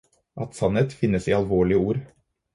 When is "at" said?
0.41-0.55